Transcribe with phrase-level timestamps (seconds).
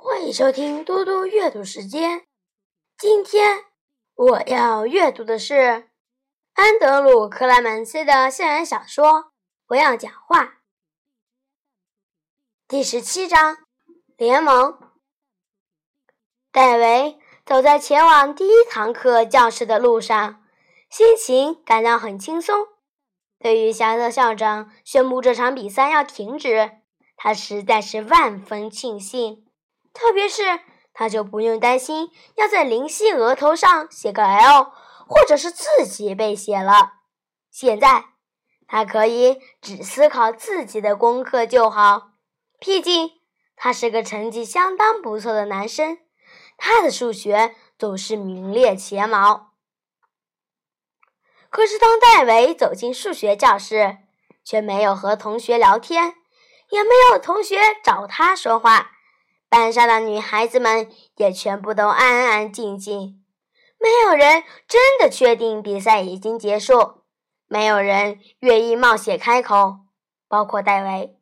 [0.00, 2.24] 欢迎收听多多阅读时间。
[2.96, 3.64] 今天
[4.14, 5.88] 我要阅读的是
[6.54, 9.08] 安德鲁·克莱门斯的校园小说
[9.66, 10.44] 《不要讲话》
[12.68, 13.58] 第十七章：
[14.16, 14.78] 联盟。
[16.52, 20.44] 戴维走在前往第一堂课教室的路上，
[20.88, 22.68] 心情感到很轻松。
[23.40, 26.70] 对于夏特校长宣布这场比赛要停止，
[27.16, 29.44] 他实在是万分庆幸。
[29.98, 30.60] 特别是
[30.94, 34.72] 他就不用担心要在林夕额头上写个 L，
[35.08, 36.92] 或者是自己被写了。
[37.50, 38.04] 现在
[38.68, 42.12] 他可以只思考自己的功课就好。
[42.60, 43.10] 毕竟
[43.56, 45.98] 他是个成绩相当不错的男生，
[46.56, 49.54] 他的数学总是名列前茅。
[51.50, 53.98] 可是当戴维走进数学教室，
[54.44, 56.14] 却没有和同学聊天，
[56.70, 58.92] 也没有同学找他说话。
[59.48, 63.24] 班上的女孩子们也全部都安安静静，
[63.78, 67.02] 没有人真的确定比赛已经结束，
[67.46, 69.78] 没有人愿意冒险开口，
[70.28, 71.16] 包括戴维。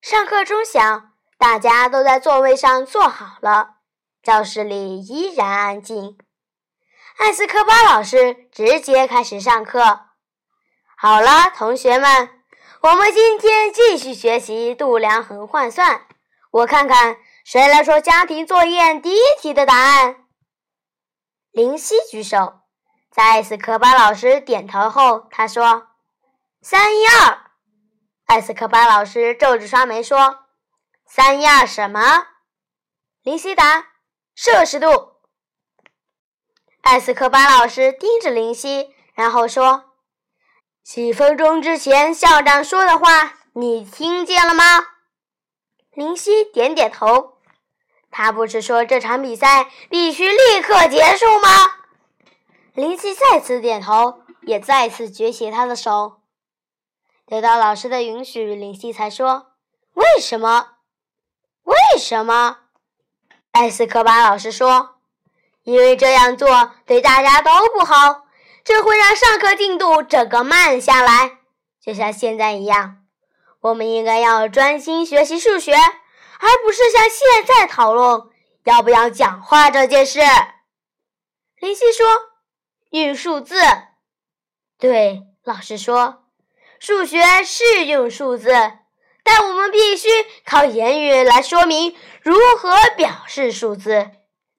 [0.00, 3.76] 上课钟响，大家都在座位上坐好了，
[4.22, 6.18] 教室里依然安静。
[7.18, 10.00] 艾斯科巴老师直接开始上课。
[10.96, 12.30] 好了，同学们，
[12.82, 16.06] 我们今天继续学习度量衡换算。
[16.50, 20.24] 我看看谁来说家庭作业第一题的答案。
[21.50, 22.60] 林夕举手，
[23.10, 25.88] 在艾斯科巴老师点头后，他说
[26.62, 27.50] ：“三一二。”
[28.26, 30.46] 艾斯科巴老师皱着双眉说
[31.06, 32.26] ：“三一二什么？”
[33.22, 33.88] 林夕答
[34.34, 35.14] ：“摄氏度。”
[36.82, 39.92] 艾斯科巴老师盯着林夕，然后说
[40.84, 44.64] ：“几分钟之前校长说的话，你听见了吗？”
[45.96, 47.38] 林夕点点头，
[48.10, 51.48] 他不是说这场比赛必须立刻结束吗？
[52.74, 56.20] 林夕再次点头，也再次举起他的手。
[57.24, 59.52] 得到老师的允许，林夕才说
[59.96, 60.72] ：“为什么？
[61.64, 62.58] 为什么？”
[63.52, 64.96] 艾斯科巴老师说
[65.64, 68.26] ：“因为这样做对大家都不好，
[68.62, 71.38] 这会让上课进度整个慢下来，
[71.80, 72.98] 就像现在一样。”
[73.66, 78.22] 我们应该要专心学习数学，而不是像现在讨论
[78.62, 80.20] 要不要讲话这件事。
[81.58, 82.06] 林夕说
[82.90, 83.56] ：“用数字。”
[84.78, 86.26] 对，老师说
[86.78, 88.52] ：“数学是用数字，
[89.24, 90.08] 但我们必须
[90.44, 94.10] 靠言语来说明如何表示数字。”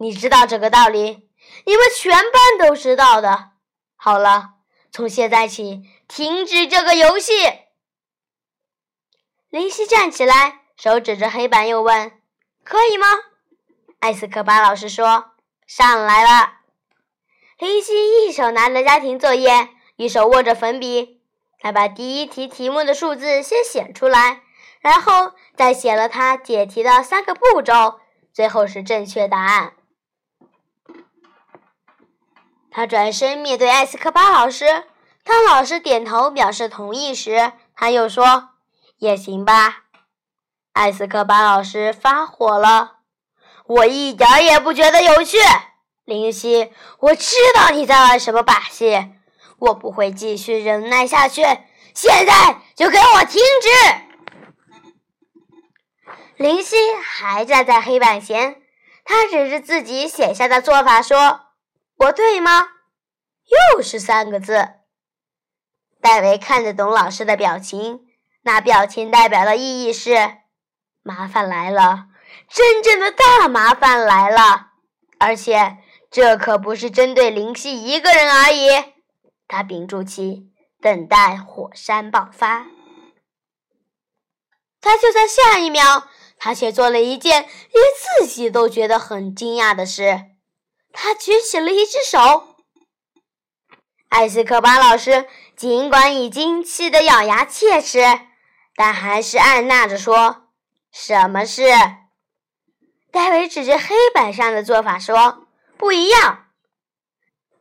[0.00, 1.28] 你知道这个道理，
[1.66, 3.50] 你们全班都知道的。
[3.96, 4.54] 好了，
[4.90, 7.32] 从现在起，停止这个游戏。
[9.54, 12.10] 林夕站起来，手指着黑板，又问
[12.64, 13.06] ：“可以吗？”
[14.02, 15.26] 艾斯科巴老师说
[15.64, 16.54] ：“上来了。”
[17.60, 21.22] 林夕一手拿着家庭作业，一手握着粉笔，
[21.60, 24.42] 他把第一题题目的数字先写出来，
[24.80, 28.00] 然后再写了他解题的三个步骤，
[28.32, 29.74] 最后是正确答案。
[32.72, 34.82] 他转身面对艾斯科巴老师，
[35.22, 38.48] 当老师点头表示同意时，他又说。
[39.04, 39.84] 也行吧，
[40.72, 43.00] 艾斯科巴老师发火了。
[43.66, 45.36] 我一点也不觉得有趣，
[46.06, 46.72] 林夕。
[47.00, 49.12] 我知道你在玩什么把戏，
[49.58, 51.42] 我不会继续忍耐下去。
[51.92, 53.68] 现在就给我停止！
[56.38, 58.62] 林夕还站在黑板前，
[59.04, 61.42] 他指着自己写下的做法说
[62.00, 62.68] ：“我对吗？”
[63.76, 64.70] 又是三个字。
[66.00, 68.06] 戴维看得懂老师的表情。
[68.46, 70.36] 那表情代表的意义是：
[71.02, 72.08] 麻烦来了，
[72.48, 74.72] 真正的大麻烦来了。
[75.18, 75.78] 而且
[76.10, 78.68] 这可不是针对林夕一个人而已。
[79.48, 80.50] 他屏住气，
[80.82, 82.66] 等待火山爆发。
[84.82, 86.06] 他就在下一秒，
[86.38, 87.84] 他却做了一件连
[88.20, 90.26] 自己都觉得很惊讶的事：
[90.92, 92.56] 他举起了一只手。
[94.10, 95.26] 艾斯科巴老师
[95.56, 98.00] 尽管已经气得咬牙切齿。
[98.76, 100.48] 但还是按捺着说
[100.92, 101.62] ：“什么事？”
[103.12, 105.46] 戴维指着黑板上的做法说
[105.78, 106.46] ：“不一样。”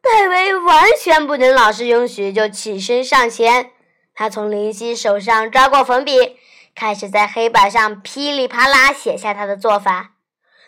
[0.02, 3.72] 戴维完全不等老师允许，就起身上前。
[4.16, 6.38] 他从林夕手上抓过粉笔，
[6.76, 10.12] 开始在黑板上噼里啪啦写下他的做法。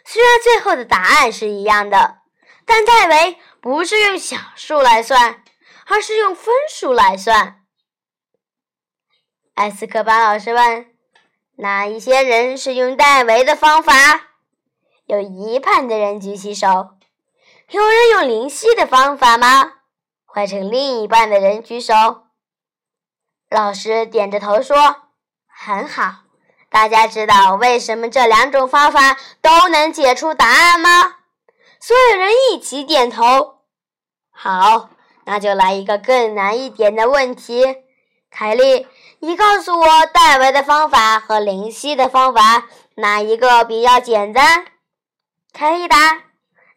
[0.05, 2.19] 虽然最后的答案是一样的，
[2.65, 5.43] 但戴维不是用小数来算，
[5.87, 7.64] 而是用分数来算。
[9.55, 10.85] 艾斯科巴老师问
[11.59, 13.93] ：“哪一些人是用戴维的方法？
[15.05, 16.67] 有一半的人举起手。
[17.69, 19.71] 有人用灵犀的方法吗？
[20.25, 21.93] 换成另一半的人举手。
[23.49, 24.75] 老师点着头说
[25.47, 26.23] ：“很好。”
[26.69, 31.15] 大家知道为什么这两种方法都能解出答案吗？
[31.79, 33.59] 所有人一起点头。
[34.31, 34.89] 好，
[35.23, 37.63] 那就来一个更难一点的问题。
[38.29, 38.85] 凯莉，
[39.25, 42.67] 你告诉我，戴维的方法和灵犀的方法
[42.97, 44.65] 哪一个比较简单？
[45.51, 45.97] 凯莉答：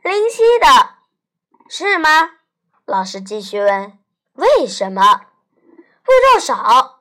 [0.03, 0.67] 灵犀的，
[1.69, 2.31] 是吗？
[2.87, 3.99] 老师继续问：
[4.33, 5.21] 为什么？
[6.03, 7.01] 步骤少。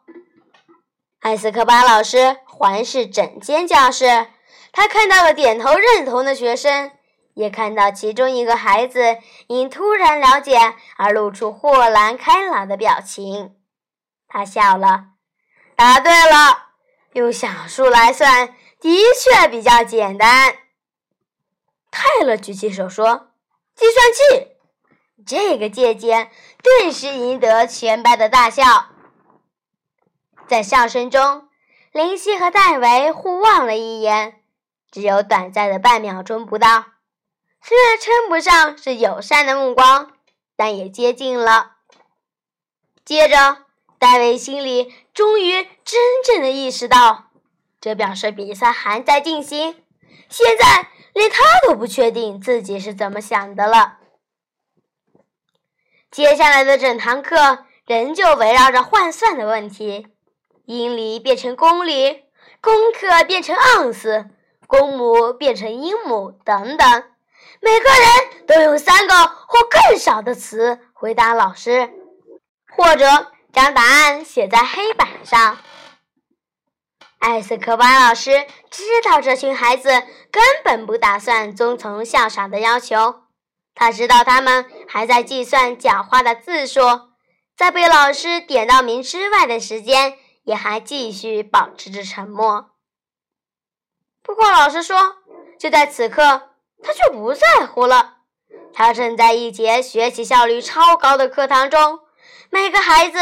[1.21, 4.27] 艾斯科巴老师环视整间教室，
[4.73, 6.91] 他看到了点头认同的学生，
[7.35, 9.17] 也看到其中一个孩子
[9.47, 13.55] 因突然了解而露出豁然开朗的表情。
[14.27, 15.11] 他笑了，
[15.77, 16.71] 答对了。
[17.13, 20.55] 用小数来算的确比较简单。
[21.91, 23.31] 泰勒举起手说
[23.75, 24.57] ：“计算器。”
[25.25, 26.31] 这个借鉴
[26.63, 28.89] 顿时赢得全班的大笑。
[30.47, 31.47] 在笑声中，
[31.91, 34.41] 林夕和戴维互望了一眼，
[34.89, 36.85] 只有短暂的半秒钟不到。
[37.61, 40.13] 虽然称不上是友善的目光，
[40.55, 41.77] 但也接近了。
[43.05, 43.66] 接着。
[43.99, 47.31] 戴维心里终于真正的意识到，
[47.81, 49.83] 这表示比赛还在进行。
[50.29, 53.97] 现在连他都不确定自己是怎么想的了。
[56.11, 60.07] 接下来的整堂课仍旧围绕着换算的问题：
[60.65, 62.25] 英里变成公里，
[62.61, 64.27] 公克变成盎司，
[64.67, 67.03] 公母变成英母等等。
[67.61, 71.89] 每个人都用三个或更少的词回答老师，
[72.75, 73.31] 或者。
[73.57, 75.57] 将答案写在黑板上。
[77.17, 79.89] 艾斯科巴老师知道这群孩子
[80.31, 83.23] 根本不打算遵从校长的要求，
[83.73, 86.81] 他知道他们还在计算讲话的字数，
[87.55, 92.69] 在被老师点到名之外的时间，也还继续保持着沉默。
[94.21, 95.15] 不过，老师说，
[95.59, 96.51] 就在此刻，
[96.83, 98.17] 他却不在乎了。
[98.71, 102.01] 他正在一节学习效率超高的课堂中，
[102.51, 103.17] 每个孩子。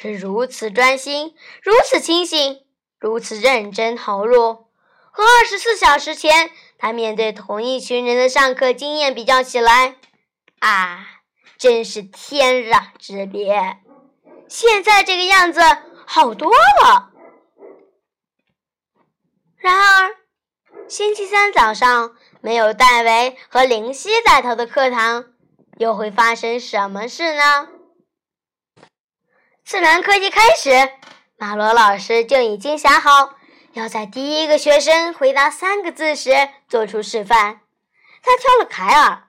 [0.00, 2.64] 是如此专心，如此清醒，
[2.98, 4.68] 如此认真投入，
[5.10, 9.96] 和二十四小时前他面对同一群人的上课经验比较起来，
[10.60, 11.06] 啊，
[11.58, 13.76] 真是天壤之别。
[14.48, 15.60] 现在这个样子
[16.06, 16.50] 好多
[16.82, 17.10] 了。
[19.58, 20.16] 然而，
[20.88, 25.26] 星期三早上没有戴维和林夕带头的课堂，
[25.76, 27.68] 又会发生什么事呢？
[29.70, 30.90] 自然课一开始，
[31.36, 33.36] 马罗老师就已经想好
[33.74, 36.32] 要在第一个学生回答三个字时
[36.68, 37.60] 做出示范。
[38.20, 39.28] 他挑了凯尔。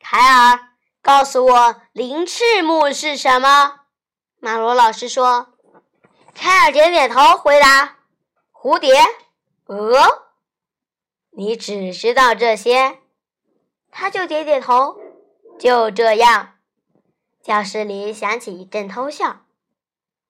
[0.00, 0.58] 凯尔，
[1.00, 3.82] 告诉我鳞翅目是什么？
[4.40, 5.54] 马罗老师说。
[6.34, 7.98] 凯尔点点头回答
[8.52, 8.92] ：“蝴蝶，
[9.66, 10.24] 鹅。”
[11.38, 12.98] 你只知道这些？
[13.92, 14.98] 他就点点头。
[15.56, 16.54] 就这样，
[17.40, 19.44] 教室里响起一阵偷笑。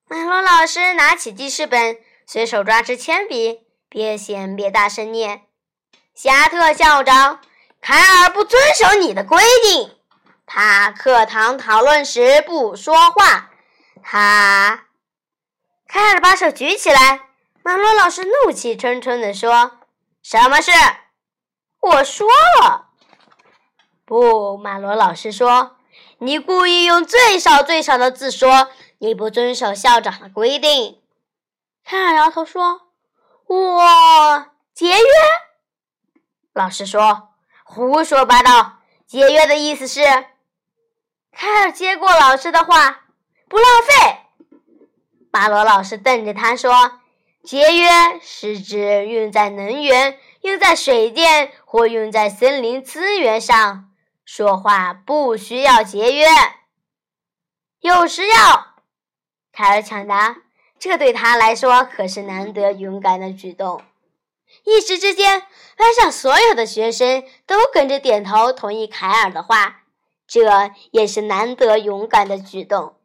[0.07, 1.97] 马罗老师拿起记事本，
[2.27, 5.43] 随手抓支铅笔，边写边大声念
[6.13, 7.41] ：“夏特校长，
[7.81, 9.97] 凯尔不遵守你的规定。
[10.45, 13.51] 他课堂讨论时不说话。
[14.03, 14.87] 他……”
[15.87, 17.29] 凯尔把手举起来。
[17.63, 19.79] 马罗老师怒气冲冲地说
[20.21, 20.71] ：“什么事？
[21.79, 22.27] 我说
[22.61, 22.89] 了。”
[24.05, 25.77] 不，马罗老师说
[26.19, 28.69] ：“你故意用最少最少的字说。”
[28.99, 31.01] 你不遵守校长的规定，
[31.83, 32.83] 卡尔摇头说
[33.47, 35.03] ：“我节约。”
[36.55, 37.31] 老师说
[37.65, 38.77] ：“胡说八道！
[39.05, 39.99] 节约的意思是……”
[41.35, 43.01] 凯尔接过老师的话
[43.49, 44.19] ：“不浪费。”
[45.29, 47.01] 巴罗老师瞪着他说
[47.43, 47.89] ：“节约
[48.21, 53.89] 是指用在能源、用在水电或用在森林资源上。
[54.25, 56.25] 说话不需要节约，
[57.79, 58.75] 有时要。”
[59.51, 60.37] 凯尔抢答，
[60.79, 63.83] 这对他来说可是难得勇敢的举动。
[64.65, 65.43] 一时之间，
[65.77, 69.83] 班上所有的学生都跟着点头同意凯尔的话，
[70.27, 72.95] 这也是难得勇敢的举动。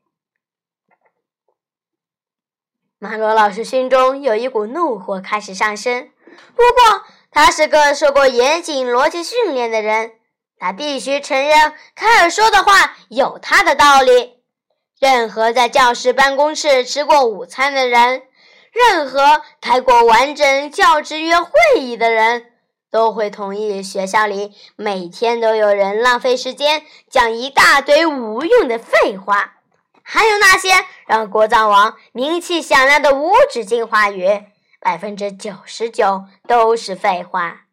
[2.98, 6.10] 马罗老师心中有一股怒火开始上升，
[6.54, 10.17] 不过他是个受过严谨逻辑训练的人，
[10.58, 14.38] 他必须承认凯尔说的话有他的道理。
[15.00, 18.22] 任何在教室办公室吃过午餐的人，
[18.72, 22.46] 任何开过完整教职员会议的人
[22.90, 29.58] 都会同意，学校里每天都有人浪费时间讲一大堆无用的废话，
[30.02, 30.70] 还有那些
[31.06, 34.42] 让国藏王名气响亮的无止境话语，
[34.80, 37.67] 百分之九十九都是废话。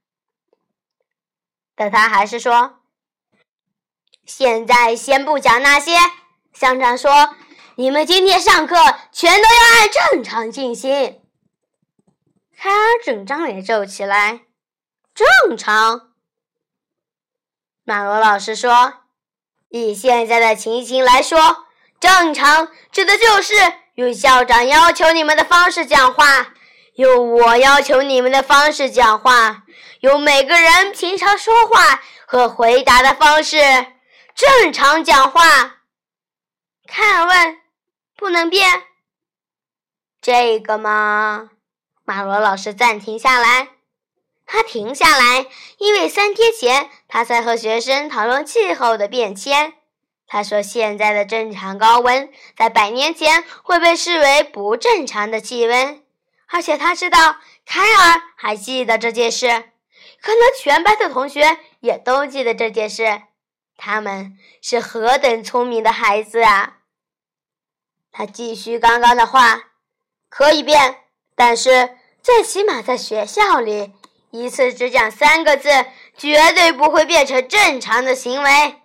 [1.75, 2.79] 但他还是说
[4.25, 5.97] ：“现在先不讲那些。”
[6.53, 7.35] 乡长说。
[7.77, 8.77] 你们今天上课
[9.11, 11.19] 全都要按正常进行。
[12.57, 14.43] 凯尔整张脸皱起来。
[15.13, 16.13] 正常。
[17.83, 19.01] 马罗老师说
[19.67, 21.65] ：“以现在的情形来说，
[21.99, 23.53] 正常指的就是
[23.95, 26.53] 用校长要求你们的方式讲话，
[26.93, 29.64] 用我要求你们的方式讲话，
[30.05, 33.57] 用每个人平常说话和回答的方式
[34.33, 35.81] 正常讲话。”
[36.87, 37.57] 凯尔问。
[38.17, 38.83] 不能变，
[40.21, 41.49] 这个吗？
[42.05, 43.67] 马罗老师暂停下来，
[44.45, 45.47] 他停下来，
[45.79, 49.73] 因为三天前他在和学生讨论气候的变迁。
[50.25, 56.01] 他说，现在的正常高温在百年前会被视为不正常的气温，
[56.47, 57.35] 而且他知道
[57.65, 59.71] 凯尔还记得这件事，
[60.25, 63.21] 可能全班的同学也都记得这件事。
[63.77, 66.77] 他们是何等聪明的孩子啊！
[68.11, 69.73] 他继续刚刚的话，
[70.27, 71.03] 可以变，
[71.35, 73.93] 但是最起码在学校里，
[74.31, 75.69] 一次只讲三个字，
[76.17, 78.81] 绝对不会变成正常的行为。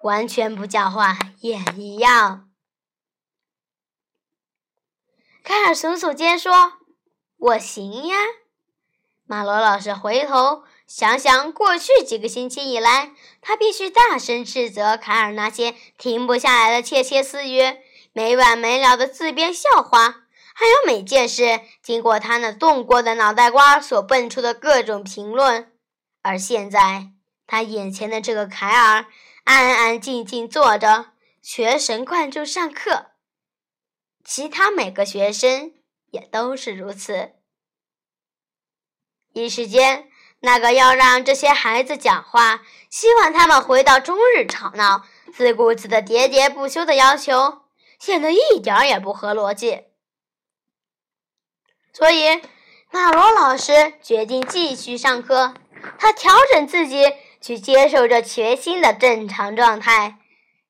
[0.00, 2.48] 完全不讲话也一样。
[5.44, 6.78] 凯尔耸耸肩说
[7.36, 8.16] ：“我行呀。”
[9.26, 17.62] 马罗老师回头想想过去几个星期以来，他必须大声斥责凯尔那些停不下来的窃窃私语。
[18.12, 25.72] 没完没了的自编笑话，还有每件事经过他那动过的脑袋瓜所蹦出的各种评论。
[26.22, 27.12] 而现在，
[27.46, 29.06] 他眼前的这个凯尔
[29.44, 33.12] 安安静静坐着，全神贯注上课。
[34.24, 35.72] 其他每个学生
[36.10, 37.34] 也都是如此。
[39.32, 40.09] 一时间，
[40.40, 45.04] 那个要让这些孩子讲话，希望他们回到终日吵闹、
[45.34, 47.62] 自顾自的喋喋不休的要求。
[47.98, 49.82] 显得一点也不合逻辑，
[51.92, 52.40] 所以
[52.90, 55.52] 马罗老师决定继续上课。
[55.98, 57.04] 他调整自己
[57.42, 60.16] 去接受这全新的正常状态。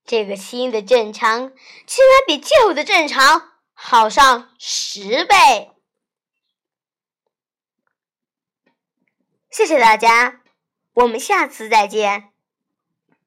[0.04, 1.50] 这个新的正常，
[1.86, 5.70] 居然比旧的正常好上十倍。
[9.50, 10.42] 谢谢大家，
[10.94, 12.29] 我们下次再见。